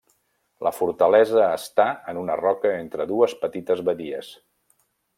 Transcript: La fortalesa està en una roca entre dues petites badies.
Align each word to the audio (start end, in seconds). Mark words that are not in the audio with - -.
La 0.67 0.71
fortalesa 0.77 1.43
està 1.59 1.87
en 2.15 2.21
una 2.23 2.39
roca 2.41 2.75
entre 2.81 3.09
dues 3.15 3.39
petites 3.45 3.89
badies. 3.93 4.35